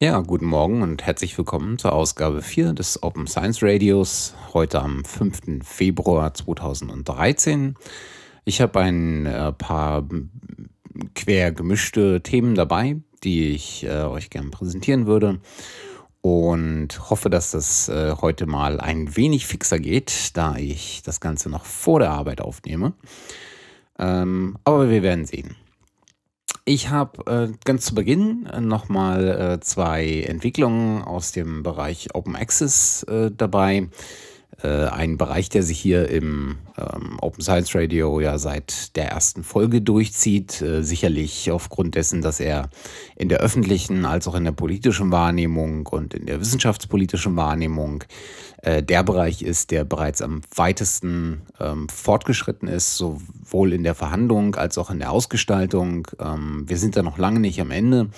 [0.00, 5.04] Ja, guten Morgen und herzlich willkommen zur Ausgabe 4 des Open Science Radios, heute am
[5.04, 5.66] 5.
[5.66, 7.74] Februar 2013.
[8.44, 10.08] Ich habe ein äh, paar
[11.16, 15.40] quer gemischte Themen dabei, die ich äh, euch gerne präsentieren würde
[16.20, 21.50] und hoffe, dass das äh, heute mal ein wenig fixer geht, da ich das Ganze
[21.50, 22.92] noch vor der Arbeit aufnehme.
[23.98, 25.56] Ähm, aber wir werden sehen.
[26.68, 32.36] Ich habe äh, ganz zu Beginn äh, nochmal äh, zwei Entwicklungen aus dem Bereich Open
[32.36, 33.88] Access äh, dabei.
[34.62, 39.44] Äh, ein Bereich, der sich hier im ähm, Open Science Radio ja seit der ersten
[39.44, 40.62] Folge durchzieht.
[40.80, 42.68] Sicherlich aufgrund dessen, dass er
[43.16, 48.04] in der öffentlichen als auch in der politischen Wahrnehmung und in der wissenschaftspolitischen Wahrnehmung
[48.62, 54.56] äh, der Bereich ist, der bereits am weitesten ähm, fortgeschritten ist, sowohl in der Verhandlung
[54.56, 56.08] als auch in der Ausgestaltung.
[56.18, 58.08] Ähm, wir sind da noch lange nicht am Ende,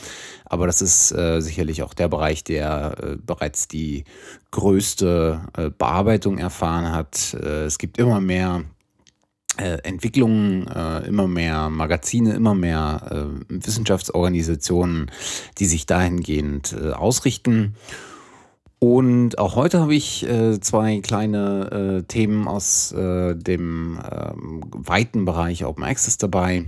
[0.47, 4.05] aber das ist äh, sicherlich auch der Bereich, der äh, bereits die
[4.51, 7.35] größte äh, Bearbeitung erfahren hat.
[7.35, 8.65] Äh, es gibt immer mehr
[9.57, 10.69] Entwicklungen,
[11.07, 15.11] immer mehr Magazine, immer mehr Wissenschaftsorganisationen,
[15.59, 17.75] die sich dahingehend ausrichten.
[18.83, 25.27] Und auch heute habe ich äh, zwei kleine äh, Themen aus äh, dem ähm, weiten
[25.27, 26.65] Bereich Open Access dabei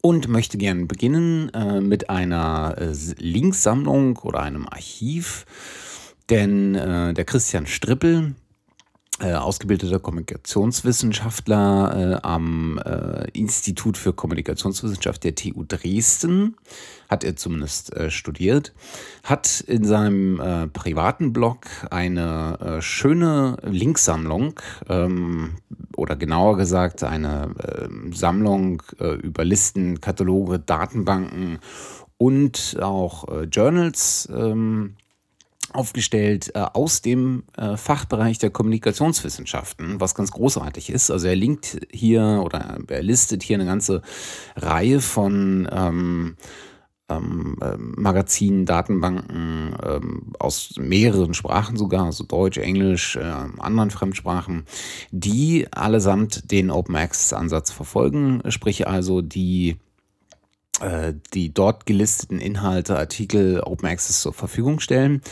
[0.00, 5.46] und möchte gerne beginnen äh, mit einer äh, Linksammlung oder einem Archiv.
[6.28, 8.34] Denn äh, der Christian Strippel,
[9.18, 16.58] äh, ausgebildeter Kommunikationswissenschaftler äh, am äh, Institut für Kommunikationswissenschaft der TU Dresden,
[17.08, 18.74] hat er zumindest äh, studiert,
[19.22, 25.54] hat in seinem äh, privaten Blog eine schöne Linksammlung ähm,
[25.96, 31.58] oder genauer gesagt eine ähm, Sammlung über Listen, Kataloge, Datenbanken
[32.18, 34.96] und auch Journals ähm,
[35.76, 41.10] aufgestellt äh, aus dem äh, Fachbereich der Kommunikationswissenschaften, was ganz großartig ist.
[41.10, 44.02] Also er linkt hier oder er listet hier eine ganze
[44.56, 46.36] Reihe von ähm,
[47.08, 53.20] ähm, äh, Magazinen, Datenbanken ähm, aus mehreren Sprachen sogar, also Deutsch, Englisch, äh,
[53.58, 54.64] anderen Fremdsprachen,
[55.10, 59.76] die allesamt den Open Access Ansatz verfolgen, sprich also die
[61.32, 65.22] die dort gelisteten Inhalte, Artikel Open Access zur Verfügung stellen.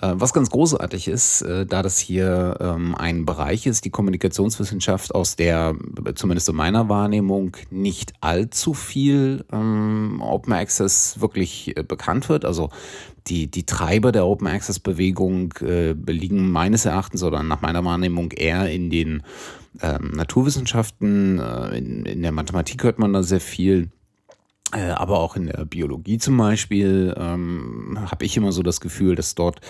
[0.00, 5.14] Äh, was ganz großartig ist, äh, da das hier ähm, ein Bereich ist, die Kommunikationswissenschaft,
[5.14, 5.74] aus der
[6.14, 12.44] zumindest in meiner Wahrnehmung nicht allzu viel ähm, Open Access wirklich bekannt wird.
[12.44, 12.68] Also
[13.26, 18.70] die, die Treiber der Open Access Bewegung liegen meines Erachtens oder nach meiner Wahrnehmung eher
[18.70, 19.22] in den
[19.82, 21.40] ähm, Naturwissenschaften.
[21.74, 23.90] in, in der Mathematik hört man da sehr viel.
[24.72, 29.14] Äh, aber auch in der Biologie zum Beispiel ähm, habe ich immer so das Gefühl,
[29.14, 29.60] dass dort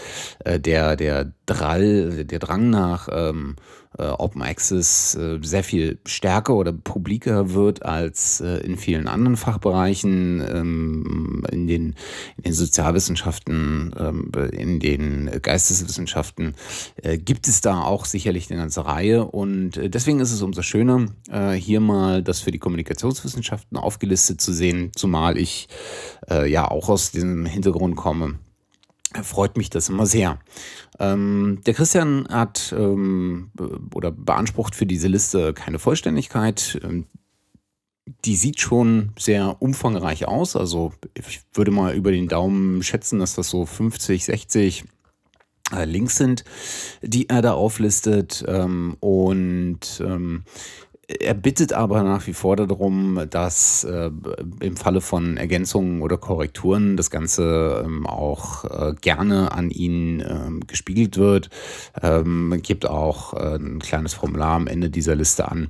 [0.45, 3.57] äh, der, der Drall, der Drang nach ähm,
[3.99, 9.37] äh, Open Access äh, sehr viel stärker oder publiker wird als äh, in vielen anderen
[9.37, 11.95] Fachbereichen, ähm, in, den,
[12.37, 16.55] in den Sozialwissenschaften, ähm, in den Geisteswissenschaften
[17.03, 19.25] äh, gibt es da auch sicherlich eine ganze Reihe.
[19.25, 24.41] Und äh, deswegen ist es umso schöner, äh, hier mal das für die Kommunikationswissenschaften aufgelistet
[24.41, 25.69] zu sehen, zumal ich
[26.31, 28.39] äh, ja auch aus diesem Hintergrund komme
[29.23, 30.39] freut mich das immer sehr.
[30.99, 33.51] Ähm, der Christian hat ähm,
[33.95, 36.81] oder beansprucht für diese Liste keine Vollständigkeit.
[36.83, 37.07] Ähm,
[38.25, 40.57] die sieht schon sehr umfangreich aus.
[40.57, 44.85] Also ich würde mal über den Daumen schätzen, dass das so 50, 60
[45.73, 46.45] äh, Links sind,
[47.03, 48.45] die er da auflistet.
[48.47, 50.45] Ähm, und ähm,
[51.09, 54.11] er bittet aber nach wie vor darum, dass äh,
[54.61, 60.67] im Falle von Ergänzungen oder Korrekturen das Ganze ähm, auch äh, gerne an ihn äh,
[60.67, 61.51] gespiegelt wird.
[62.03, 65.69] Ähm, gibt auch äh, ein kleines Formular am Ende dieser Liste an,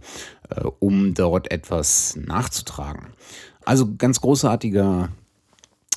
[0.48, 3.08] äh, um dort etwas nachzutragen.
[3.64, 5.10] Also ganz großartiger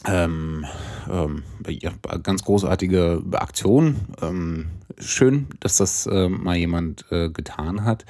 [0.05, 0.65] ähm,
[1.09, 1.91] ähm, ja,
[2.23, 3.95] ganz großartige Aktion.
[4.21, 8.05] Ähm, schön, dass das äh, mal jemand äh, getan hat.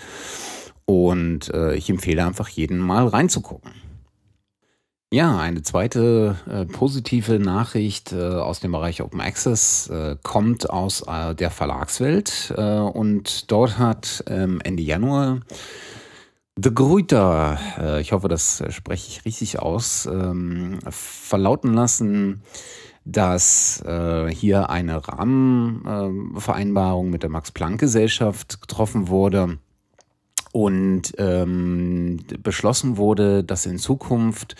[0.89, 3.73] Und äh, ich empfehle einfach jeden mal reinzugucken.
[5.13, 11.03] Ja, eine zweite äh, positive Nachricht äh, aus dem Bereich Open Access äh, kommt aus
[11.07, 15.41] äh, der Verlagswelt äh, und dort hat ähm, Ende Januar
[16.59, 22.41] The Grüter, äh, ich hoffe, das spreche ich richtig aus, ähm, verlauten lassen,
[23.05, 23.83] dass
[24.31, 29.57] hier eine Rahmenvereinbarung mit der Max-Planck-Gesellschaft getroffen wurde
[30.51, 34.55] und ähm, beschlossen wurde, dass in Zukunft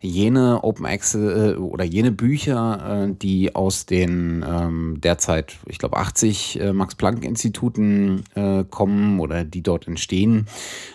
[0.00, 5.98] jene Open Access äh, oder jene Bücher, äh, die aus den ähm, derzeit, ich glaube,
[5.98, 10.46] 80 äh, Max-Planck-Instituten äh, kommen oder die dort entstehen,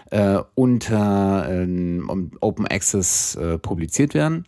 [0.10, 4.46] äh, unter ähm, Open Access äh, publiziert werden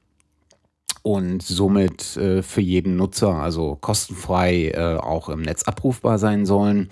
[1.07, 6.89] und somit für jeden Nutzer, also kostenfrei, auch im Netz abrufbar sein sollen.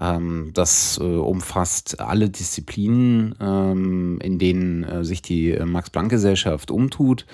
[0.00, 7.26] Ähm, das äh, umfasst alle Disziplinen, ähm, in denen äh, sich die äh, Max-Planck-Gesellschaft umtut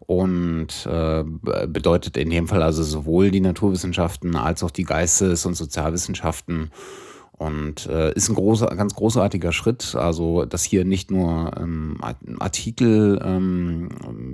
[0.00, 1.22] und äh,
[1.66, 6.72] bedeutet in dem Fall also sowohl die Naturwissenschaften als auch die Geistes- und Sozialwissenschaften.
[7.38, 11.96] Und äh, ist ein großer, ganz großartiger Schritt, also dass hier nicht nur ähm,
[12.40, 13.88] Artikel, ähm,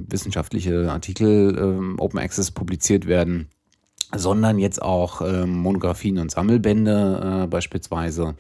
[0.08, 3.48] wissenschaftliche Artikel ähm, Open Access publiziert werden,
[4.16, 8.36] sondern jetzt auch ähm, Monographien und Sammelbände äh, beispielsweise.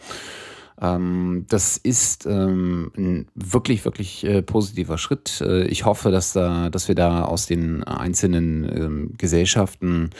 [0.80, 5.40] Ähm, das ist ähm, ein wirklich, wirklich äh, positiver Schritt.
[5.40, 10.10] Äh, ich hoffe, dass, da, dass wir da aus den einzelnen ähm, Gesellschaften,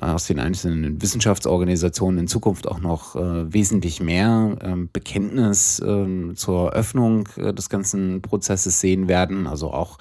[0.00, 6.34] äh, aus den einzelnen Wissenschaftsorganisationen in Zukunft auch noch äh, wesentlich mehr ähm, Bekenntnis ähm,
[6.34, 9.46] zur Öffnung äh, des ganzen Prozesses sehen werden.
[9.46, 9.98] Also auch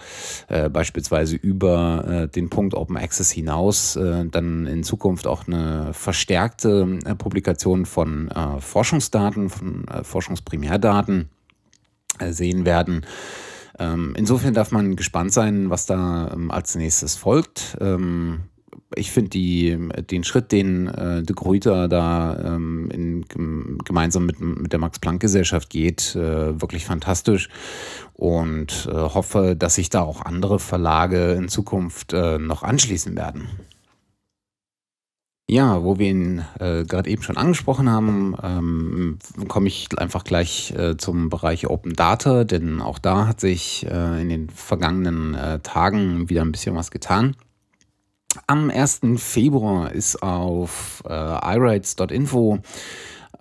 [0.47, 7.85] äh, beispielsweise über den Punkt Open Access hinaus dann in Zukunft auch eine verstärkte Publikation
[7.85, 11.29] von Forschungsdaten, von Forschungsprimärdaten
[12.19, 13.05] äh, sehen werden.
[13.79, 17.77] Ähm, insofern darf man gespannt sein, was da ähm, als nächstes folgt.
[17.79, 18.41] Ähm,
[18.95, 19.29] ich finde
[20.03, 23.25] den Schritt, den äh, de Gruyter da ähm, in,
[23.85, 27.49] gemeinsam mit, mit der Max-Planck-Gesellschaft geht, äh, wirklich fantastisch
[28.13, 33.47] und äh, hoffe, dass sich da auch andere Verlage in Zukunft äh, noch anschließen werden.
[35.51, 39.19] Ja, wo wir ihn äh, gerade eben schon angesprochen haben, ähm,
[39.49, 44.21] komme ich einfach gleich äh, zum Bereich Open Data, denn auch da hat sich äh,
[44.21, 47.35] in den vergangenen äh, Tagen wieder ein bisschen was getan.
[48.47, 49.01] Am 1.
[49.17, 52.59] Februar ist auf äh, iRights.info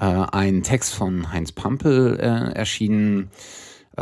[0.01, 3.31] äh, ein Text von Heinz Pampel äh, erschienen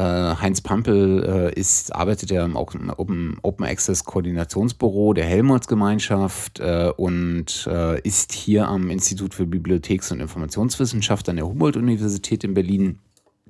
[0.02, 2.90] Heinz Pampel äh, ist, arbeitet ja im Open,
[3.42, 10.20] Open Access Koordinationsbüro der Helmholtz-Gemeinschaft äh, und äh, ist hier am Institut für Bibliotheks- und
[10.20, 13.00] Informationswissenschaft an der Humboldt-Universität in Berlin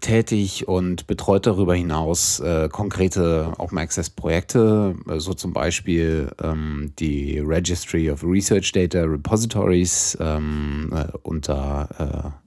[0.00, 6.92] tätig und betreut darüber hinaus äh, konkrete Open Access Projekte, äh, so zum Beispiel ähm,
[6.98, 12.38] die Registry of Research Data Repositories ähm, äh, unter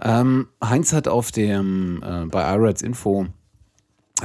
[0.02, 3.26] Ähm, Heinz hat auf dem äh, bei iRights Info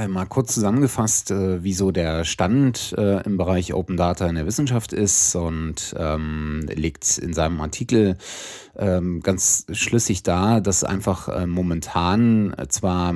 [0.08, 4.46] mal kurz zusammengefasst, äh, wie so der Stand äh, im Bereich Open Data in der
[4.46, 8.16] Wissenschaft ist und ähm, legt in seinem Artikel
[8.76, 13.14] ähm, ganz schlüssig dar, dass einfach äh, momentan zwar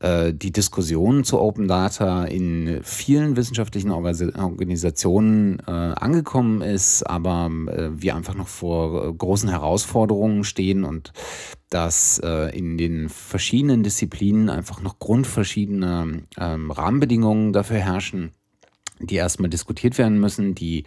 [0.00, 7.90] äh, die Diskussion zu Open Data in vielen wissenschaftlichen Organisationen äh, angekommen ist, aber äh,
[7.92, 11.12] wir einfach noch vor äh, großen Herausforderungen stehen und
[11.72, 18.32] dass äh, in den verschiedenen Disziplinen einfach noch grundverschiedene ähm, Rahmenbedingungen dafür herrschen
[19.04, 20.84] die erstmal diskutiert werden müssen, die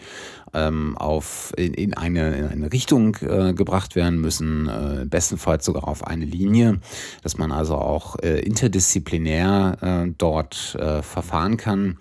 [0.53, 5.87] ähm, auf, in, in, eine, in eine Richtung äh, gebracht werden müssen, äh, bestenfalls sogar
[5.87, 6.79] auf eine Linie,
[7.23, 11.97] dass man also auch äh, interdisziplinär äh, dort äh, verfahren kann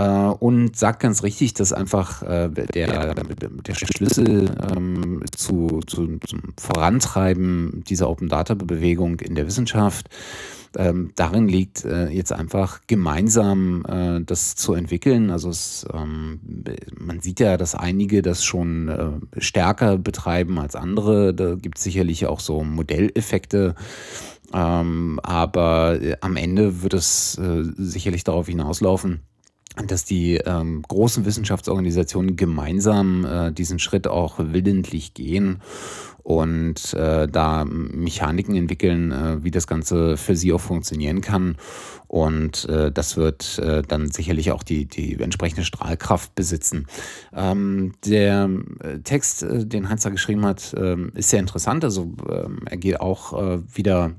[0.00, 7.82] und sagt ganz richtig, dass einfach äh, der, der Schlüssel ähm, zu, zu, zum Vorantreiben
[7.88, 10.10] dieser Open Data Bewegung in der Wissenschaft
[10.76, 15.30] ähm, darin liegt, äh, jetzt einfach gemeinsam äh, das zu entwickeln.
[15.30, 16.40] Also es, ähm,
[16.98, 21.34] man sieht ja, dass einige das schon äh, stärker betreiben als andere.
[21.34, 23.74] Da gibt es sicherlich auch so Modelleffekte.
[24.52, 29.20] Ähm, aber äh, am Ende wird es äh, sicherlich darauf hinauslaufen,
[29.86, 35.60] dass die ähm, großen Wissenschaftsorganisationen gemeinsam äh, diesen Schritt auch willentlich gehen
[36.26, 41.56] und äh, da Mechaniken entwickeln, äh, wie das Ganze für sie auch funktionieren kann.
[42.08, 46.88] Und äh, das wird äh, dann sicherlich auch die, die entsprechende Strahlkraft besitzen.
[47.32, 51.84] Ähm, der äh, Text, äh, den Heinz da geschrieben hat, äh, ist sehr interessant.
[51.84, 54.16] Also äh, er geht auch äh, wieder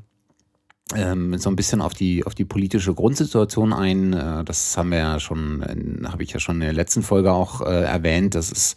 [0.95, 4.13] ähm, so ein bisschen auf die auf die politische Grundsituation ein.
[4.13, 5.61] Äh, das haben wir ja schon,
[6.07, 8.75] habe ich ja schon in der letzten Folge auch äh, erwähnt, dass es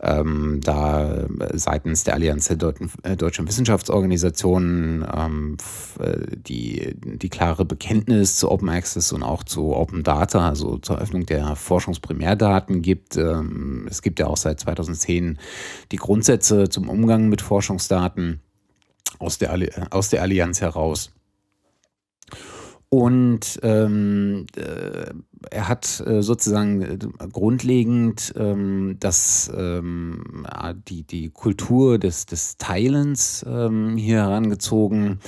[0.00, 5.56] ähm, da seitens der Allianz der Deutschen, äh, Wissenschaftsorganisationen ähm,
[6.00, 10.98] äh, die die klare Bekenntnis zu Open Access und auch zu Open Data, also zur
[10.98, 13.16] Öffnung der Forschungsprimärdaten gibt.
[13.16, 15.38] Ähm, es gibt ja auch seit 2010
[15.92, 18.40] die Grundsätze zum Umgang mit Forschungsdaten.
[19.20, 19.56] aus der,
[19.90, 21.10] aus der Allianz heraus.
[22.90, 25.12] Und ähm, äh,
[25.50, 26.98] er hat äh, sozusagen äh,
[27.32, 30.46] grundlegend ähm, das, ähm,
[30.88, 35.20] die, die Kultur des, des Teilens ähm, hier herangezogen,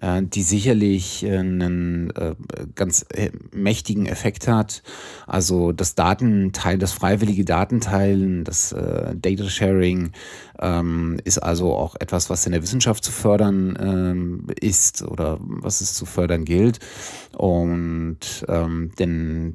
[0.00, 2.34] äh, die sicherlich äh, einen äh,
[2.74, 3.06] ganz
[3.52, 4.82] mächtigen Effekt hat.
[5.26, 8.74] Also das Datenteil, das freiwillige Datenteilen, das
[9.14, 10.12] Data Sharing
[10.60, 15.80] ähm, ist also auch etwas, was in der Wissenschaft zu fördern ähm, ist oder was
[15.80, 16.78] es zu fördern gilt.
[17.36, 19.52] Und ähm, denn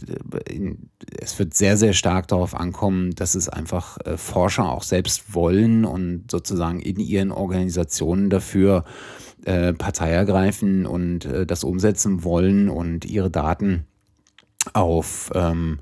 [1.19, 5.85] es wird sehr, sehr stark darauf ankommen, dass es einfach äh, Forscher auch selbst wollen
[5.85, 8.83] und sozusagen in ihren Organisationen dafür
[9.45, 13.85] äh, Partei ergreifen und äh, das umsetzen wollen und ihre Daten
[14.73, 15.79] auf ähm,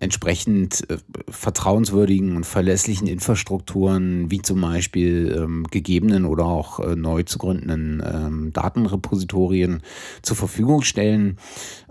[0.00, 0.96] entsprechend äh,
[1.28, 8.02] vertrauenswürdigen und verlässlichen Infrastrukturen, wie zum Beispiel ähm, gegebenen oder auch äh, neu zu gründenden
[8.04, 9.82] ähm, Datenrepositorien
[10.22, 11.36] zur Verfügung stellen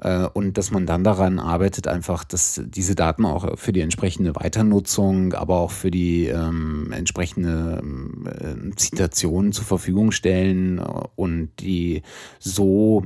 [0.01, 4.35] äh, und dass man dann daran arbeitet, einfach, dass diese Daten auch für die entsprechende
[4.35, 7.81] Weiternutzung, aber auch für die ähm, entsprechende
[8.25, 10.79] äh, Zitation zur Verfügung stellen
[11.15, 12.01] und die
[12.39, 13.05] so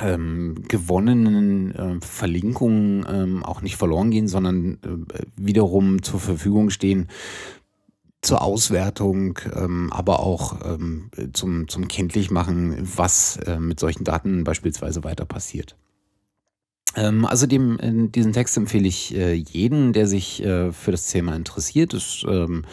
[0.00, 7.08] ähm, gewonnenen äh, Verlinkungen ähm, auch nicht verloren gehen, sondern äh, wiederum zur Verfügung stehen
[8.22, 15.02] zur Auswertung, ähm, aber auch ähm, zum, zum Kenntlichmachen, was äh, mit solchen Daten beispielsweise
[15.02, 15.76] weiter passiert.
[16.96, 21.06] Ähm, also dem, äh, diesen Text empfehle ich äh, jeden, der sich äh, für das
[21.08, 21.94] Thema interessiert.
[21.94, 22.64] Ist ähm,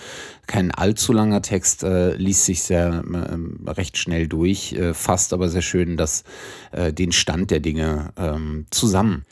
[0.47, 5.49] kein allzu langer Text, äh, liest sich sehr äh, recht schnell durch, äh, fasst aber
[5.49, 6.23] sehr schön das,
[6.71, 9.25] äh, den Stand der Dinge ähm, zusammen.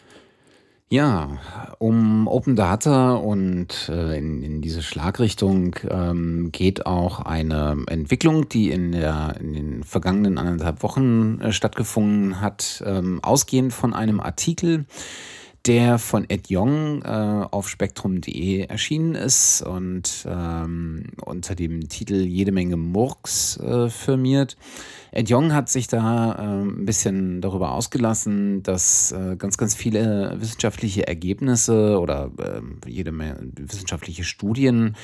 [0.90, 1.38] Ja,
[1.80, 8.72] um Open Data und äh, in, in diese Schlagrichtung ähm, geht auch eine Entwicklung, die
[8.72, 14.86] in, der, in den vergangenen anderthalb Wochen äh, stattgefunden hat, ähm, ausgehend von einem Artikel,
[15.68, 22.54] der von Ed Yong äh, auf spektrum.de erschienen ist und ähm, unter dem Titel Jede
[22.54, 24.56] Menge Murks äh, firmiert.
[25.12, 30.38] Ed Yong hat sich da äh, ein bisschen darüber ausgelassen, dass äh, ganz, ganz viele
[30.40, 34.96] wissenschaftliche Ergebnisse oder äh, jede Menge wissenschaftliche Studien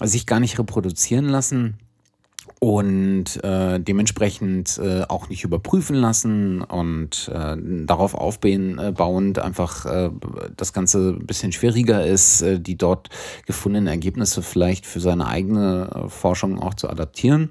[0.00, 1.78] sich gar nicht reproduzieren lassen
[2.60, 10.10] und äh, dementsprechend äh, auch nicht überprüfen lassen und äh, darauf aufbauend äh, einfach äh,
[10.58, 13.08] das Ganze ein bisschen schwieriger ist, äh, die dort
[13.46, 17.50] gefundenen Ergebnisse vielleicht für seine eigene äh, Forschung auch zu adaptieren.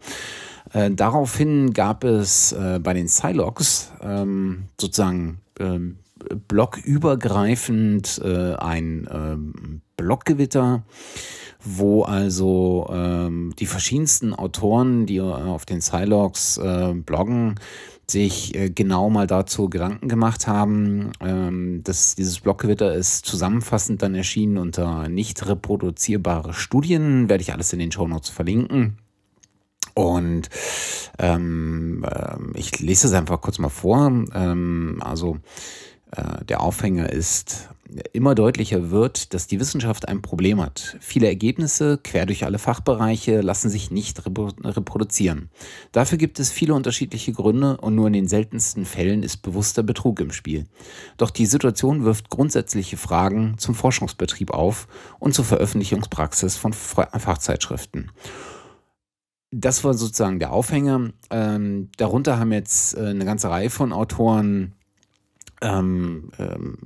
[0.74, 5.80] Äh, daraufhin gab es äh, bei den Silogs ähm, sozusagen äh,
[6.48, 10.84] blockübergreifend äh, ein äh, Blockgewitter
[11.62, 17.56] wo also ähm, die verschiedensten Autoren, die auf den Silogs äh, bloggen,
[18.10, 21.12] sich äh, genau mal dazu Gedanken gemacht haben.
[21.20, 27.74] Ähm, dass dieses Blockgewitter ist zusammenfassend dann erschienen unter nicht reproduzierbare Studien, werde ich alles
[27.74, 28.98] in den Shownotes verlinken.
[29.94, 30.50] Und
[31.18, 34.08] ähm, äh, ich lese es einfach kurz mal vor.
[34.34, 35.40] Ähm, also
[36.12, 37.70] äh, der Aufhänger ist,
[38.14, 40.98] immer deutlicher wird, dass die Wissenschaft ein Problem hat.
[41.00, 45.50] Viele Ergebnisse quer durch alle Fachbereiche lassen sich nicht reproduzieren.
[45.92, 50.20] Dafür gibt es viele unterschiedliche Gründe und nur in den seltensten Fällen ist bewusster Betrug
[50.20, 50.66] im Spiel.
[51.18, 54.88] Doch die Situation wirft grundsätzliche Fragen zum Forschungsbetrieb auf
[55.20, 58.12] und zur Veröffentlichungspraxis von Fachzeitschriften.
[59.52, 61.12] Das war sozusagen der Aufhänger.
[61.32, 64.76] Ähm, darunter haben jetzt äh, eine ganze Reihe von Autoren
[65.62, 66.78] ähm, ähm,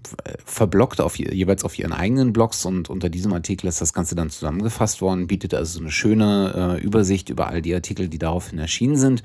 [0.45, 4.29] verblockt auf jeweils auf ihren eigenen Blogs und unter diesem Artikel ist das Ganze dann
[4.29, 8.97] zusammengefasst worden, bietet also eine schöne äh, Übersicht über all die Artikel, die daraufhin erschienen
[8.97, 9.23] sind.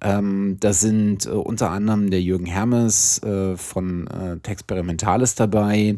[0.00, 5.96] Ähm, da sind äh, unter anderem der Jürgen Hermes äh, von äh, Texperimentalis dabei,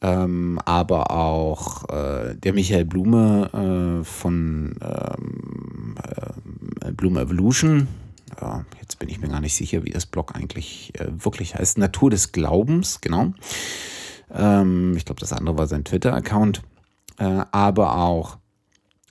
[0.00, 5.94] ähm, aber auch äh, der Michael Blume äh, von ähm,
[6.82, 7.86] äh, Blume Evolution
[8.80, 11.78] jetzt bin ich mir gar nicht sicher, wie das Blog eigentlich äh, wirklich heißt.
[11.78, 13.32] Natur des Glaubens, genau.
[14.32, 16.62] Ähm, ich glaube, das andere war sein Twitter-Account.
[17.18, 18.38] Äh, aber auch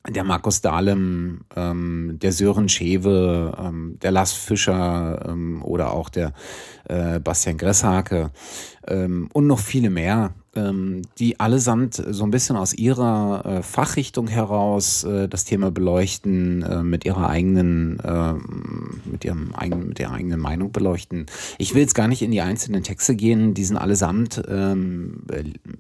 [0.10, 6.34] der Markus Dahlem, ähm, der Sören Schewe, ähm, der Lars Fischer ähm, oder auch der
[6.86, 8.32] äh, Bastian Gresshake
[8.88, 14.28] ähm, und noch viele mehr ähm, die allesamt so ein bisschen aus ihrer äh, Fachrichtung
[14.28, 18.34] heraus äh, das Thema beleuchten, äh, mit ihrer eigenen, äh,
[19.06, 21.28] mit ihrem eigenen, mit ihrer eigenen Meinung beleuchten.
[21.58, 25.24] Ich will jetzt gar nicht in die einzelnen Texte gehen, die sind allesamt ähm,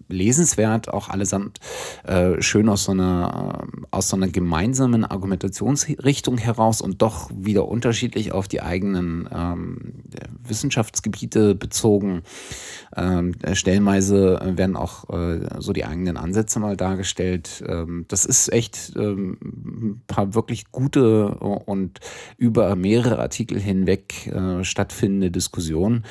[0.07, 1.60] lesenswert, auch allesamt
[2.03, 8.31] äh, schön aus so einer, aus so einer gemeinsamen Argumentationsrichtung heraus und doch wieder unterschiedlich
[8.31, 9.77] auf die eigenen ähm,
[10.48, 12.22] Wissenschaftsgebiete bezogen.
[12.96, 17.63] Ähm, stellenweise werden werden auch äh, so die eigenen Ansätze mal dargestellt.
[17.67, 22.00] Ähm, das ist echt ähm, ein paar wirklich gute und
[22.38, 26.03] über mehrere Artikel hinweg äh, stattfindende Diskussionen,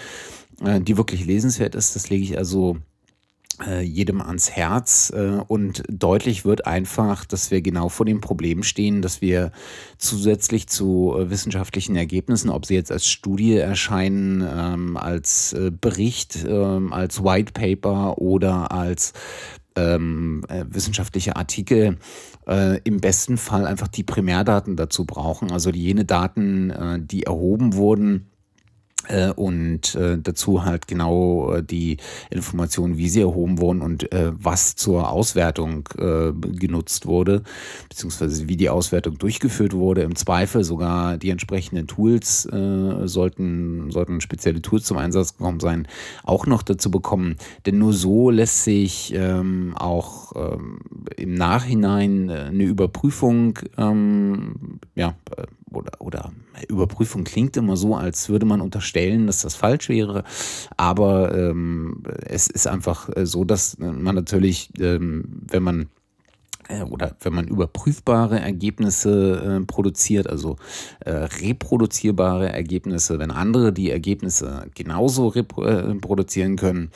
[0.65, 1.95] äh, die wirklich lesenswert ist.
[1.97, 2.79] Das lege ich also
[3.83, 9.03] jedem ans Herz äh, und deutlich wird einfach, dass wir genau vor dem Problem stehen,
[9.03, 9.53] dass wir
[9.99, 16.45] zusätzlich zu äh, wissenschaftlichen Ergebnissen, ob sie jetzt als Studie erscheinen, ähm, als äh, Bericht,
[16.47, 19.13] ähm, als White Paper oder als
[19.77, 21.99] ähm, äh, wissenschaftliche Artikel
[22.47, 27.75] äh, im besten Fall einfach die Primärdaten dazu brauchen, also jene Daten, äh, die erhoben
[27.75, 28.36] wurden äh,
[29.37, 31.99] und äh, dazu halt genau äh, die
[32.31, 37.43] Informationen, wie sie erhoben wurden und äh, was zur Auswertung äh, genutzt wurde,
[37.89, 40.03] beziehungsweise wie die Auswertung durchgeführt wurde.
[40.03, 45.89] Im Zweifel sogar die entsprechenden Tools äh, sollten, sollten spezielle Tools zum Einsatz gekommen sein,
[46.25, 47.37] auch noch dazu bekommen.
[47.65, 50.81] Denn nur so lässt sich ähm, auch ähm,
[51.17, 55.15] im Nachhinein eine Überprüfung ähm, ja,
[55.71, 56.33] oder, oder
[56.69, 60.25] Überprüfung klingt immer so, als würde man unterstellen, dass das falsch wäre.
[60.77, 65.87] Aber ähm, es ist einfach äh, so, dass man natürlich, ähm, wenn man äh,
[66.91, 70.57] oder wenn man überprüfbare Ergebnisse äh, produziert, also
[71.01, 76.91] äh, reproduzierbare Ergebnisse, wenn andere die Ergebnisse genauso reproduzieren äh, können,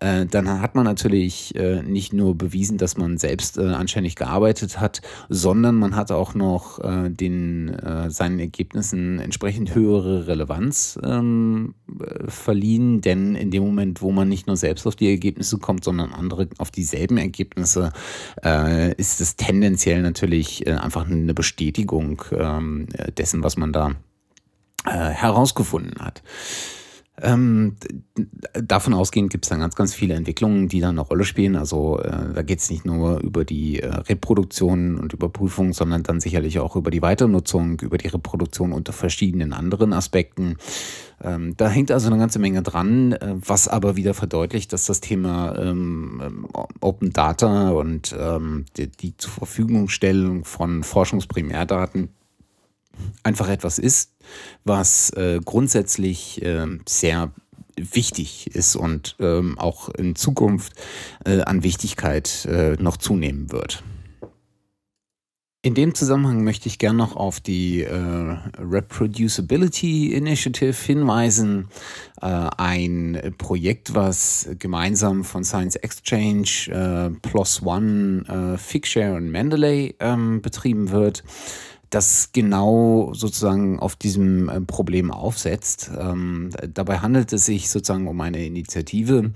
[0.00, 5.02] äh, dann hat man natürlich äh, nicht nur bewiesen, dass man selbst anständig gearbeitet hat,
[5.28, 6.78] sondern man hat auch noch
[7.08, 7.76] den
[8.08, 11.74] seinen Ergebnissen entsprechend höhere Relevanz ähm,
[12.28, 16.12] verliehen, denn in dem Moment, wo man nicht nur selbst auf die Ergebnisse kommt, sondern
[16.12, 17.92] andere auf dieselben Ergebnisse,
[18.96, 23.92] ist ist es tendenziell natürlich äh, einfach eine Bestätigung ähm, dessen, was man da
[24.84, 26.22] äh, herausgefunden hat.
[27.22, 27.76] Ähm,
[28.52, 31.56] davon ausgehend gibt es dann ganz, ganz viele Entwicklungen, die dann eine Rolle spielen.
[31.56, 36.20] Also äh, da geht es nicht nur über die äh, Reproduktion und Überprüfung, sondern dann
[36.20, 40.58] sicherlich auch über die Weiternutzung, über die Reproduktion unter verschiedenen anderen Aspekten.
[41.22, 45.00] Ähm, da hängt also eine ganze Menge dran, äh, was aber wieder verdeutlicht, dass das
[45.00, 46.46] Thema ähm,
[46.80, 49.46] Open Data und ähm, die, die zur
[50.44, 52.10] von Forschungsprimärdaten
[53.22, 54.12] einfach etwas ist,
[54.64, 57.32] was äh, grundsätzlich äh, sehr
[57.76, 60.72] wichtig ist und ähm, auch in Zukunft
[61.24, 63.82] äh, an Wichtigkeit äh, noch zunehmen wird.
[65.66, 67.92] In dem Zusammenhang möchte ich gerne noch auf die äh,
[68.56, 71.66] Reproducibility Initiative hinweisen,
[72.22, 79.96] äh, ein Projekt, was gemeinsam von Science Exchange, äh, PLOS ONE, äh, Figshare und Mendeley
[79.98, 81.24] ähm, betrieben wird
[81.90, 85.90] das genau sozusagen auf diesem äh, Problem aufsetzt.
[85.98, 89.32] Ähm, dabei handelt es sich sozusagen um eine Initiative,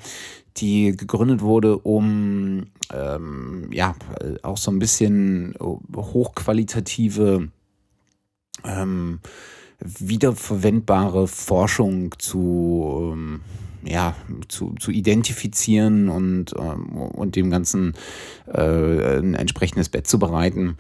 [0.56, 3.94] die gegründet wurde, um ähm, ja
[4.42, 5.54] auch so ein bisschen
[5.94, 7.48] hochqualitative
[8.64, 9.20] ähm,
[9.80, 13.40] wiederverwendbare Forschung zu ähm,
[13.84, 14.14] ja,
[14.48, 17.94] zu, zu identifizieren und, ähm, und dem Ganzen
[18.46, 20.76] äh, ein entsprechendes Bett zu bereiten.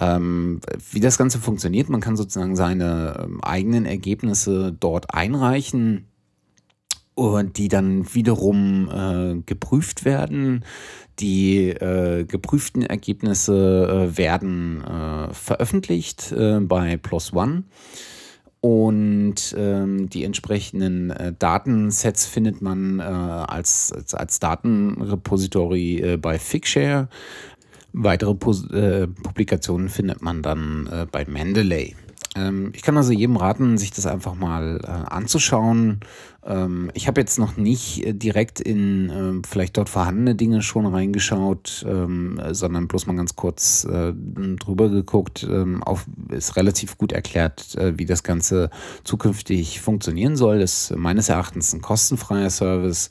[0.00, 6.06] Ähm, wie das Ganze funktioniert, man kann sozusagen seine ähm, eigenen Ergebnisse dort einreichen
[7.14, 10.64] und die dann wiederum äh, geprüft werden.
[11.18, 17.64] Die äh, geprüften Ergebnisse äh, werden äh, veröffentlicht äh, bei PLOS ONE.
[18.64, 26.38] Und ähm, die entsprechenden äh, Datensets findet man äh, als, als, als, Datenrepository äh, bei
[26.38, 27.08] Figshare.
[27.92, 31.96] Weitere Pus äh, Publikationen findet man dann äh, bei Mendeley.
[32.34, 36.00] Ähm, ich kann also jedem raten, sich das einfach mal äh, anzuschauen.
[36.44, 40.86] Ähm, ich habe jetzt noch nicht äh, direkt in äh, vielleicht dort vorhandene Dinge schon
[40.86, 45.46] reingeschaut, ähm, sondern bloß mal ganz kurz äh, drüber geguckt.
[45.48, 48.70] Ähm, auf, ist relativ gut erklärt, äh, wie das Ganze
[49.04, 50.58] zukünftig funktionieren soll.
[50.58, 53.10] Das ist meines Erachtens ein kostenfreier Service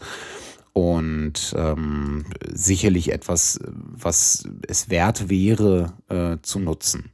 [0.74, 7.12] und ähm, sicherlich etwas, was es wert wäre äh, zu nutzen.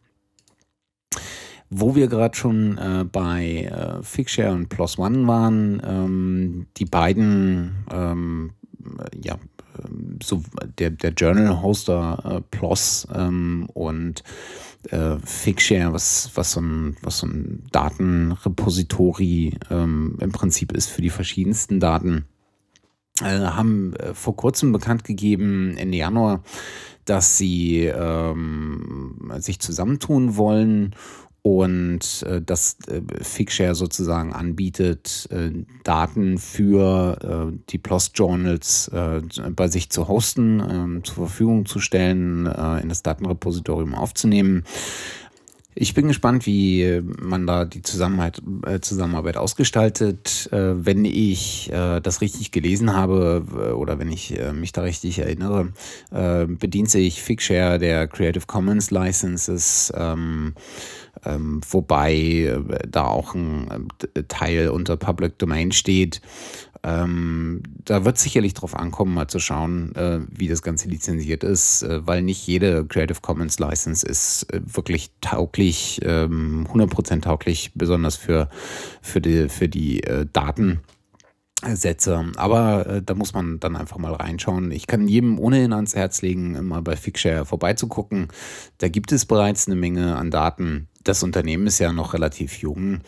[1.70, 7.86] Wo wir gerade schon äh, bei äh, Figshare und Plus One waren, ähm, die beiden,
[7.92, 8.52] ähm,
[9.22, 9.36] ja,
[9.78, 10.42] ähm, so
[10.80, 14.24] der, der Journal-Hoster äh, Plus ähm, und
[14.92, 21.02] äh, Figshare, was, was, so ein, was so ein Datenrepository ähm, im Prinzip ist für
[21.02, 22.26] die verschiedensten Daten,
[23.22, 26.44] äh, haben äh, vor kurzem bekannt gegeben, Ende Januar,
[27.06, 30.96] dass sie ähm, sich zusammentun wollen
[31.48, 35.52] und äh, dass äh, Figshare sozusagen anbietet, äh,
[35.84, 40.60] Daten für äh, die PLOS Journals äh, bei sich zu hosten,
[41.00, 44.66] äh, zur Verfügung zu stellen, äh, in das Datenrepositorium aufzunehmen.
[45.80, 50.50] Ich bin gespannt, wie man da die Zusammenarbeit, äh, Zusammenarbeit ausgestaltet.
[50.52, 55.74] Äh, wenn ich äh, das richtig gelesen habe oder wenn ich mich da richtig erinnere,
[56.10, 59.94] bedient sich Figshare der Creative Commons Licenses.
[59.96, 60.56] Ähm,
[61.26, 63.88] ähm, wobei da auch ein
[64.28, 66.22] Teil unter Public Domain steht.
[66.88, 71.84] Ähm, da wird sicherlich drauf ankommen, mal zu schauen, äh, wie das Ganze lizenziert ist,
[71.84, 78.16] äh, weil nicht jede Creative Commons License ist äh, wirklich tauglich, ähm, 100% tauglich, besonders
[78.16, 78.50] für,
[79.02, 80.80] für die, für die äh, Daten.
[81.74, 82.24] Sätze.
[82.36, 84.70] Aber äh, da muss man dann einfach mal reinschauen.
[84.70, 88.28] Ich kann jedem ohnehin ans Herz legen, mal bei Figshare vorbeizugucken.
[88.78, 90.88] Da gibt es bereits eine Menge an Daten.
[91.04, 93.02] Das Unternehmen ist ja noch relativ jung.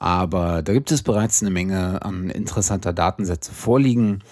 [0.00, 4.24] Aber da gibt es bereits eine Menge an interessanter Datensätze vorliegen.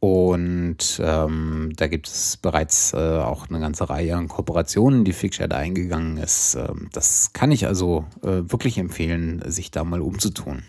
[0.00, 5.54] Und ähm, da gibt es bereits äh, auch eine ganze Reihe an Kooperationen, die Figshare
[5.54, 6.54] eingegangen ist.
[6.54, 10.62] Ähm, das kann ich also äh, wirklich empfehlen, sich da mal umzutun.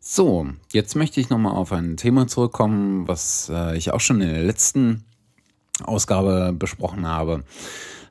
[0.00, 4.30] So, jetzt möchte ich nochmal auf ein Thema zurückkommen, was äh, ich auch schon in
[4.30, 5.04] der letzten
[5.82, 7.44] Ausgabe besprochen habe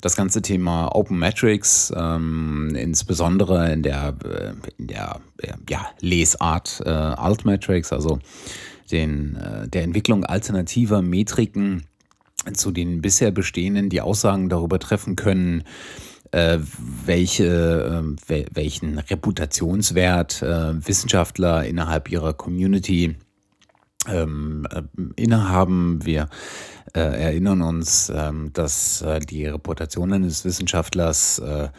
[0.04, 6.82] das ganze Thema Open Metrics, ähm, insbesondere in der, äh, in der äh, ja, Lesart
[6.86, 8.20] äh, Altmetrics, also
[8.92, 11.86] den, äh, der Entwicklung alternativer Metriken
[12.54, 15.64] zu den bisher bestehenden, die Aussagen darüber treffen können,
[16.32, 16.60] äh,
[17.06, 23.16] welche, äh, welchen Reputationswert äh, Wissenschaftler innerhalb ihrer Community
[24.08, 24.82] ähm, äh,
[25.16, 26.06] innehaben.
[26.06, 26.30] Wir
[26.94, 31.70] äh, erinnern uns, ähm, dass äh, die Reputation eines Wissenschaftlers äh,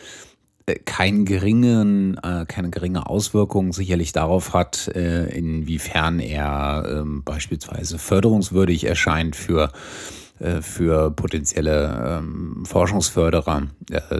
[0.86, 8.84] keinen geringen, äh, keine geringe Auswirkung sicherlich darauf hat, äh, inwiefern er ähm, beispielsweise förderungswürdig
[8.84, 9.70] erscheint für
[10.38, 13.68] äh, für potenzielle ähm, Forschungsförderer,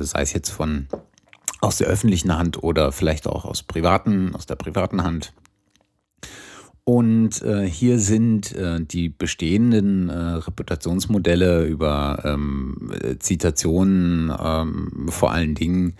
[0.00, 0.86] sei es jetzt von
[1.60, 5.32] aus der öffentlichen Hand oder vielleicht auch aus privaten, aus der privaten Hand.
[6.87, 15.55] Und äh, hier sind äh, die bestehenden äh, Reputationsmodelle über ähm, Zitationen ähm, vor allen
[15.55, 15.94] Dingen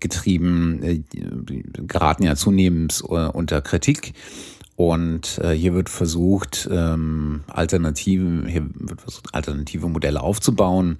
[0.00, 1.02] getrieben, äh,
[1.86, 4.14] geraten ja zunehmend äh, unter Kritik.
[4.76, 10.96] Und äh, hier wird versucht, ähm, alternative, hier wird versucht, alternative Modelle aufzubauen.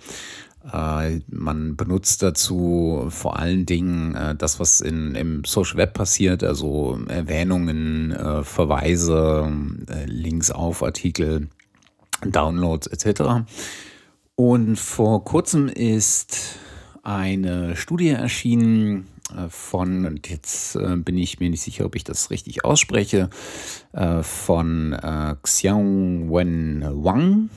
[0.65, 6.45] Äh, man benutzt dazu vor allen Dingen äh, das, was in, im Social Web passiert,
[6.45, 9.51] also Erwähnungen, äh, Verweise,
[10.07, 11.49] Links auf Artikel,
[12.25, 13.47] Downloads etc.
[14.35, 16.59] Und vor kurzem ist
[17.03, 19.07] eine Studie erschienen
[19.49, 23.31] von, und jetzt bin ich mir nicht sicher, ob ich das richtig ausspreche,
[24.23, 24.97] von
[25.43, 27.49] Xiang Wen Wang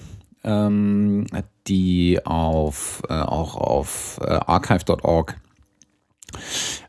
[0.43, 1.25] ähm,
[1.67, 5.35] die auf, äh, auch auf äh, archive.org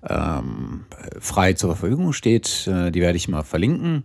[0.09, 0.85] ähm,
[1.21, 2.67] frei zur Verfügung steht.
[2.67, 4.05] Äh, die werde ich mal verlinken.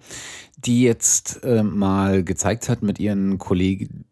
[0.58, 4.06] Die jetzt äh, mal gezeigt hat mit ihren Kollegen,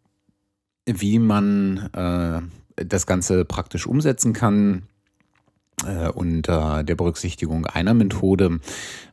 [0.86, 2.42] wie man äh,
[2.86, 4.84] das Ganze praktisch umsetzen kann
[5.86, 8.60] äh, unter der Berücksichtigung einer Methode,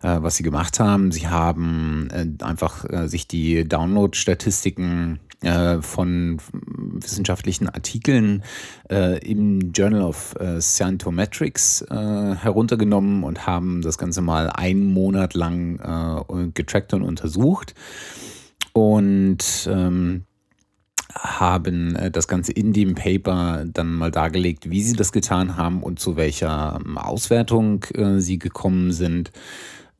[0.00, 1.12] was sie gemacht haben.
[1.12, 8.42] Sie haben einfach sich die Download-Statistiken äh, von wissenschaftlichen Artikeln
[8.90, 15.35] äh, im Journal of äh, Scientometrics äh, heruntergenommen und haben das Ganze mal einen Monat
[15.35, 17.74] lang äh, getrackt und untersucht
[18.72, 20.24] und ähm,
[21.14, 25.83] haben äh, das Ganze in dem Paper dann mal dargelegt, wie sie das getan haben
[25.83, 27.85] und zu welcher ähm, Auswertung
[28.16, 29.30] sie gekommen sind.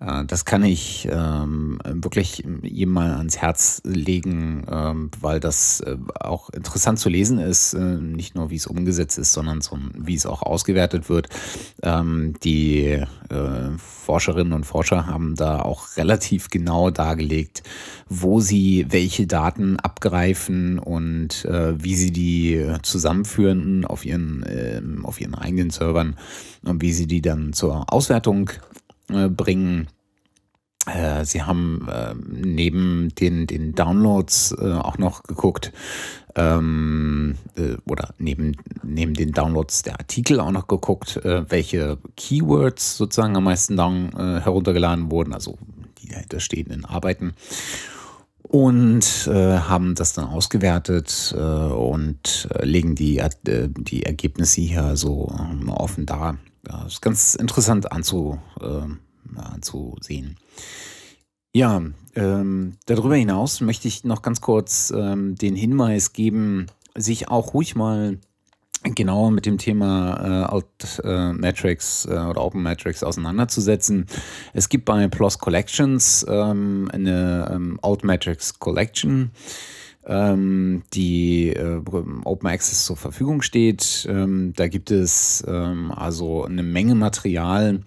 [0.04, 5.96] Äh, das kann ich ähm, wirklich jedem mal ans Herz legen, ähm, weil das äh,
[6.20, 10.14] auch interessant zu lesen ist, äh, nicht nur wie es umgesetzt ist, sondern so, wie
[10.14, 11.28] es auch ausgewertet wird.
[11.82, 17.62] Ähm, die äh, Forscherinnen und Forscher haben da auch relativ genau dargelegt,
[18.08, 25.20] wo sie welche Daten abgreifen und äh, wie sie die zusammenführen auf ihren, ähm, auf
[25.20, 26.16] ihren eigenen Servern
[26.62, 28.50] und wie sie die dann zur Auswertung
[29.08, 29.88] äh, bringen.
[30.86, 35.72] Äh, sie haben äh, neben den, den Downloads äh, auch noch geguckt,
[36.34, 43.36] ähm, äh, oder neben, neben den Downloads der Artikel auch noch geguckt, welche Keywords sozusagen
[43.36, 45.58] am meisten down, heruntergeladen wurden, also
[45.98, 47.34] die dahinter stehenden Arbeiten.
[48.42, 55.32] Und haben das dann ausgewertet und legen die, die Ergebnisse hier so
[55.68, 56.36] offen dar.
[56.68, 58.38] Ja, ist ganz interessant anzu,
[59.34, 60.36] anzusehen.
[61.52, 61.82] Ja,
[62.16, 67.76] ähm, darüber hinaus möchte ich noch ganz kurz ähm, den Hinweis geben, sich auch ruhig
[67.76, 68.18] mal
[68.82, 74.06] genauer mit dem Thema äh, Alt äh, äh, oder Open Metrics auseinanderzusetzen.
[74.52, 79.30] Es gibt bei PLOS Collections ähm, eine ähm, Alt Metrics Collection,
[80.06, 81.80] ähm, die äh,
[82.24, 84.06] Open Access zur Verfügung steht.
[84.08, 87.80] Ähm, da gibt es ähm, also eine Menge Material,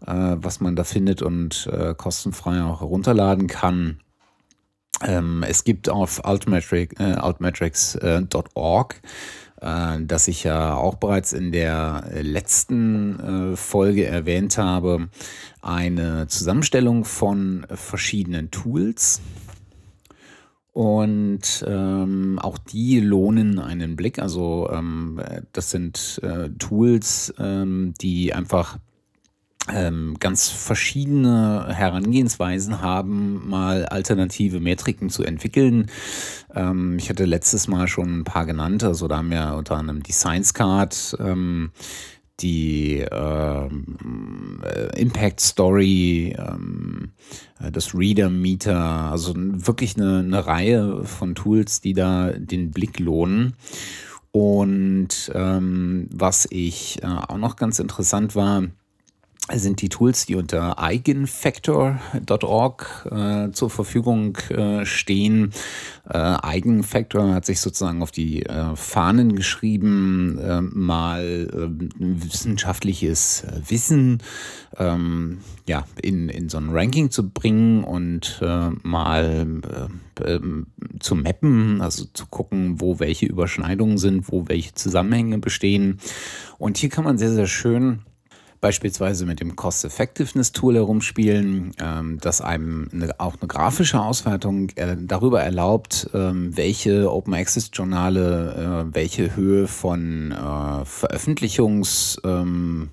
[0.00, 4.00] was man da findet und äh, kostenfrei auch herunterladen kann.
[5.02, 9.00] Ähm, es gibt auf altmetric, äh, altmetrics.org,
[9.60, 15.08] äh, das ich ja auch bereits in der letzten äh, Folge erwähnt habe,
[15.62, 19.20] eine Zusammenstellung von verschiedenen Tools.
[20.72, 24.20] Und ähm, auch die lohnen einen Blick.
[24.20, 25.20] Also ähm,
[25.52, 28.78] das sind äh, Tools, ähm, die einfach
[30.18, 35.90] ganz verschiedene Herangehensweisen haben, mal alternative Metriken zu entwickeln.
[36.54, 40.02] Ähm, ich hatte letztes Mal schon ein paar genannt, also da haben wir unter anderem
[40.02, 41.70] die Science Card, ähm,
[42.40, 47.12] die ähm, äh, Impact Story, ähm,
[47.60, 52.98] äh, das Reader Meter, also wirklich eine, eine Reihe von Tools, die da den Blick
[53.00, 53.54] lohnen.
[54.30, 58.62] Und ähm, was ich äh, auch noch ganz interessant war,
[59.54, 65.54] sind die Tools, die unter eigenfactor.org äh, zur Verfügung äh, stehen.
[66.08, 74.22] Äh, Eigenfactor hat sich sozusagen auf die äh, Fahnen geschrieben, äh, mal äh, wissenschaftliches Wissen
[74.76, 79.46] ähm, ja, in, in so ein Ranking zu bringen und äh, mal
[80.20, 80.40] äh, äh,
[81.00, 86.00] zu mappen, also zu gucken, wo welche Überschneidungen sind, wo welche Zusammenhänge bestehen.
[86.58, 88.00] Und hier kann man sehr, sehr schön
[88.60, 95.42] beispielsweise mit dem Cost-Effectiveness-Tool herumspielen, ähm, das einem eine, auch eine grafische Auswertung äh, darüber
[95.42, 102.90] erlaubt, ähm, welche Open Access-Journale äh, welche Höhe von äh, Veröffentlichungs- ähm,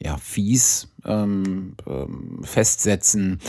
[0.00, 3.40] ja, Fees ähm, ähm, festsetzen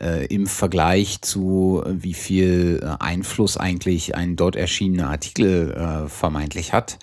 [0.00, 6.08] äh, im Vergleich zu, äh, wie viel äh, Einfluss eigentlich ein dort erschienener Artikel äh,
[6.08, 6.98] vermeintlich hat.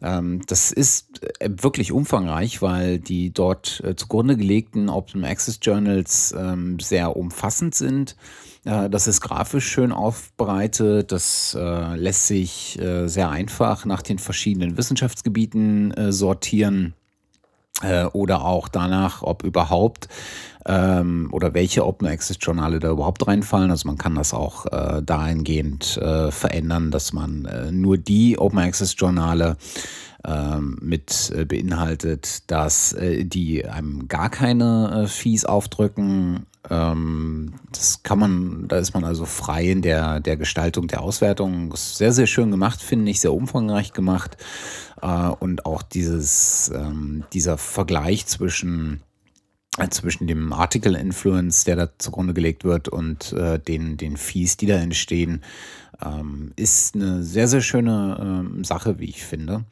[0.00, 6.34] Ähm, das ist äh, wirklich umfangreich, weil die dort äh, zugrunde gelegten Open Access Journals
[6.38, 8.16] ähm, sehr umfassend sind.
[8.64, 11.10] Äh, das ist grafisch schön aufbereitet.
[11.12, 16.12] Das lässt sich sehr einfach nach den verschiedenen Wissenschaftsgebieten
[17.82, 20.08] äh, oder auch danach, ob überhaupt
[20.66, 23.70] ähm, oder welche Open Access Journale da überhaupt reinfallen.
[23.70, 28.58] Also man kann das auch äh, dahingehend äh, verändern, dass man äh, nur die Open
[28.58, 29.56] Access Journale
[30.24, 36.46] ähm, mit äh, beinhaltet, dass äh, die einem gar keine Fees aufdrücken.
[36.70, 41.72] Ähm, das kann man, da ist man also frei in der, der Gestaltung der Auswertung.
[41.72, 44.36] Ist sehr, sehr schön gemacht, finde ich, sehr umfangreich gemacht.
[45.40, 49.00] und auch dieses, ähm, dieser Vergleich zwischen
[49.90, 54.66] zwischen dem Article Influence, der da zugrunde gelegt wird, und äh, den, den Fees, die
[54.66, 55.42] da entstehen,
[56.04, 59.64] ähm, ist eine sehr, sehr schöne ähm, Sache, wie ich finde.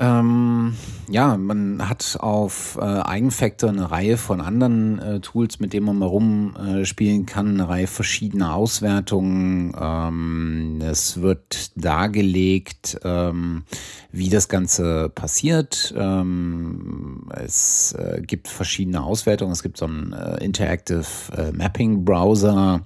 [0.00, 0.76] Ähm,
[1.08, 5.98] ja, man hat auf äh, Eigenfactor eine Reihe von anderen äh, Tools, mit denen man
[5.98, 9.74] mal rumspielen äh, kann, eine Reihe verschiedener Auswertungen.
[9.76, 13.64] Ähm, es wird dargelegt, ähm,
[14.12, 15.92] wie das Ganze passiert.
[15.96, 19.50] Ähm, es äh, gibt verschiedene Auswertungen.
[19.50, 21.06] Es gibt so einen äh, Interactive
[21.36, 22.82] äh, Mapping Browser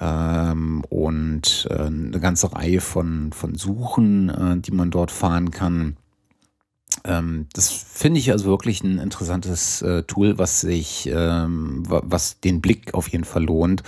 [0.00, 5.96] ähm, und eine ganze Reihe von, von Suchen, die man dort fahren kann.
[7.04, 12.60] Ähm, das finde ich also wirklich ein interessantes äh, Tool, was sich, ähm, was den
[12.60, 13.82] Blick auf jeden Fall lohnt.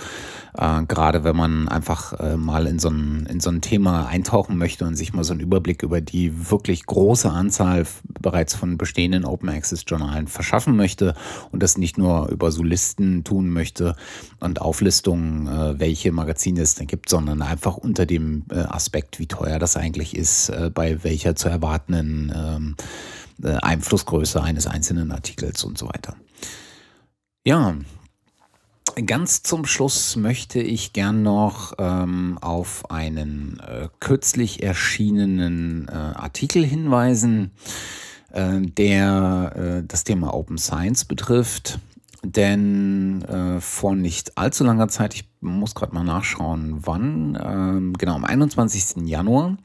[0.57, 4.57] Äh, gerade wenn man einfach äh, mal in so, ein, in so ein Thema eintauchen
[4.57, 7.85] möchte und sich mal so einen Überblick über die wirklich große Anzahl
[8.19, 11.13] bereits von bestehenden Open Access Journalen verschaffen möchte
[11.51, 13.95] und das nicht nur über so Listen tun möchte
[14.39, 19.27] und Auflistungen, äh, welche Magazine es denn gibt, sondern einfach unter dem äh, Aspekt, wie
[19.27, 22.75] teuer das eigentlich ist, äh, bei welcher zu erwartenden ähm,
[23.43, 26.15] äh, Einflussgröße eines einzelnen Artikels und so weiter.
[27.45, 27.75] Ja,
[29.05, 36.63] ganz zum Schluss möchte ich gern noch ähm, auf einen äh, kürzlich erschienenen äh, Artikel
[36.65, 37.51] hinweisen,
[38.31, 41.79] äh, der äh, das Thema Open Science betrifft.
[42.23, 48.15] Denn äh, vor nicht allzu langer Zeit, ich muss gerade mal nachschauen, wann, ähm, genau
[48.15, 49.07] am 21.
[49.07, 49.57] Januar,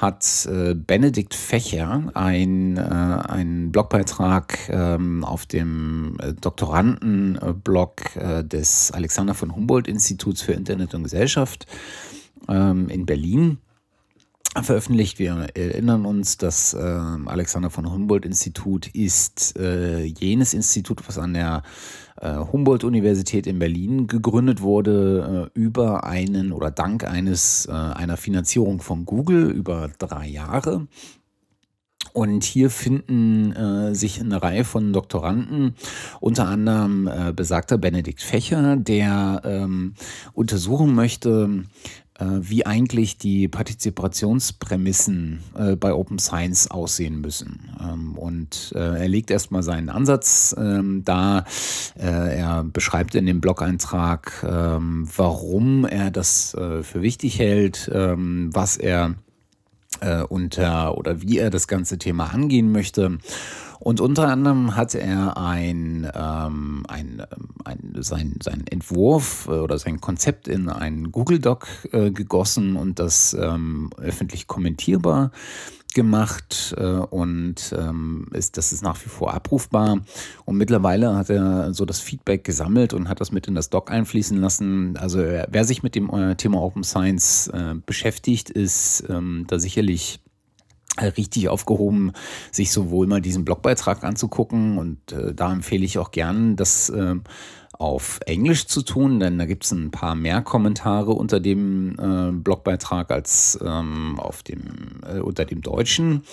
[0.00, 8.92] hat äh, Benedikt Fächer ein, äh, einen Blogbeitrag ähm, auf dem äh, Doktorandenblog äh, des
[8.92, 11.66] Alexander von Humboldt Instituts für Internet und Gesellschaft
[12.48, 13.58] ähm, in Berlin
[14.62, 15.18] veröffentlicht.
[15.18, 21.34] Wir erinnern uns, das äh, Alexander von Humboldt Institut ist äh, jenes Institut, was an
[21.34, 21.62] der
[22.20, 28.80] äh, Humboldt-Universität in Berlin gegründet wurde äh, über einen oder dank eines äh, einer Finanzierung
[28.80, 30.86] von Google über drei Jahre.
[32.12, 35.74] Und hier finden äh, sich eine Reihe von Doktoranden,
[36.20, 39.94] unter anderem äh, besagter Benedikt Fächer, der ähm,
[40.32, 41.64] untersuchen möchte,
[42.20, 47.70] wie eigentlich die Partizipationsprämissen äh, bei Open Science aussehen müssen.
[47.80, 51.44] Ähm, und äh, er legt erstmal seinen Ansatz ähm, da.
[51.94, 59.14] er beschreibt in dem Blog-Eintrag, ähm, warum er das für wichtig hält, was er
[60.28, 63.18] unter oder wie er das ganze Thema angehen möchte.
[63.80, 69.78] Und unter anderem hat er ein, ähm, ein, ähm, ein, sein, sein Entwurf äh, oder
[69.78, 75.30] sein Konzept in einen Google Doc äh, gegossen und das ähm, öffentlich kommentierbar
[75.94, 80.00] gemacht äh, und ähm, ist, das ist nach wie vor abrufbar.
[80.44, 83.90] Und mittlerweile hat er so das Feedback gesammelt und hat das mit in das Doc
[83.90, 84.96] einfließen lassen.
[84.96, 90.20] Also wer sich mit dem äh, Thema Open Science äh, beschäftigt, ist ähm, da sicherlich
[91.00, 92.12] richtig aufgehoben,
[92.50, 97.14] sich sowohl mal diesen Blogbeitrag anzugucken und äh, da empfehle ich auch gern, das äh,
[97.78, 102.32] auf Englisch zu tun, denn da gibt es ein paar mehr Kommentare unter dem äh,
[102.32, 106.24] Blogbeitrag als ähm, auf dem, äh, unter dem Deutschen.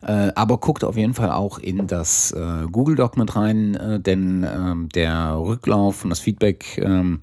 [0.00, 3.98] Äh, aber guckt auf jeden Fall auch in das äh, Google Doc mit rein, äh,
[3.98, 7.18] denn ähm, der Rücklauf und das Feedback, ähm,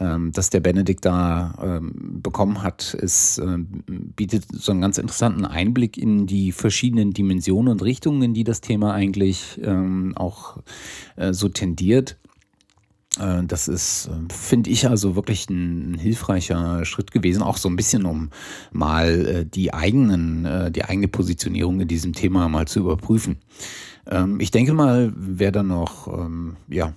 [0.00, 5.98] ähm, das der Benedikt da bekommen hat, ist, äh, bietet so einen ganz interessanten Einblick
[5.98, 9.60] in die verschiedenen Dimensionen und Richtungen, in die das Thema eigentlich
[10.14, 10.58] auch
[11.30, 12.16] so tendiert.
[13.18, 17.76] Äh, das ist, äh, finde ich, also wirklich ein, hilfreicher Schritt gewesen, auch so ein
[17.76, 18.30] bisschen, um
[18.72, 23.38] mal äh, die eigenen, die eigene Positionierung in diesem Thema mal zu überprüfen.
[24.06, 26.92] Ähm, ich denke mal, wer da noch, ähm, ja,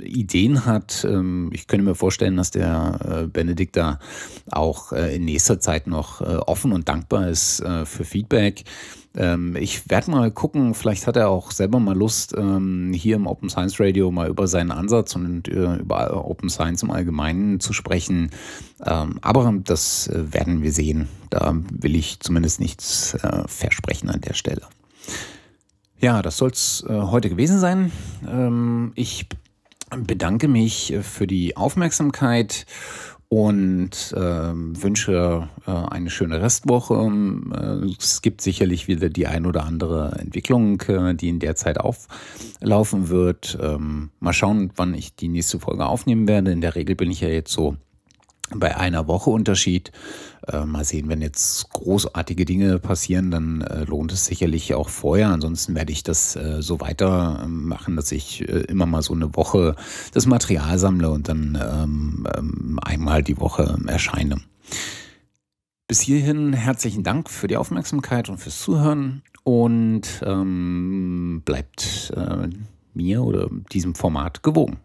[0.00, 1.06] Ideen hat.
[1.08, 4.00] Ähm, ich könnte mir vorstellen, dass der Benedikt da
[4.50, 8.64] auch in nächster Zeit noch offen und dankbar ist für Feedback.
[9.16, 13.26] Ähm, ich werde mal gucken, vielleicht hat er auch selber mal Lust, ähm, hier im
[13.26, 17.72] Open Science Radio mal über seinen Ansatz und äh, über Open Science im Allgemeinen zu
[17.72, 18.30] sprechen.
[18.84, 21.08] Ähm, aber das äh, werden wir sehen.
[21.30, 24.62] Da will ich zumindest nichts äh, versprechen an der Stelle.
[26.00, 27.92] Ja, das soll es äh, heute gewesen sein.
[28.28, 29.28] Ähm, ich
[29.90, 32.66] bedanke mich äh, für die Aufmerksamkeit
[33.34, 36.94] und äh, wünsche äh, eine schöne Restwoche.
[37.52, 41.80] Äh, es gibt sicherlich wieder die ein oder andere Entwicklung, äh, die in der Zeit
[41.80, 43.58] auflaufen wird.
[43.60, 46.52] Ähm, mal schauen, wann ich die nächste Folge aufnehmen werde.
[46.52, 47.76] In der Regel bin ich ja jetzt so
[48.50, 49.92] bei einer Woche Unterschied.
[50.46, 55.28] Äh, mal sehen, wenn jetzt großartige Dinge passieren, dann äh, lohnt es sicherlich auch vorher.
[55.28, 59.74] Ansonsten werde ich das äh, so weitermachen, dass ich äh, immer mal so eine Woche
[60.12, 64.36] das Material sammle und dann ähm, ähm, einmal die Woche erscheine.
[65.86, 72.48] Bis hierhin herzlichen Dank für die Aufmerksamkeit und fürs Zuhören und ähm, bleibt äh,
[72.94, 74.78] mir oder diesem Format gewogen.